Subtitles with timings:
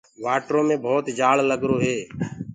[0.23, 1.97] وآٽرو مي ڀَوت جآلگرو هي۔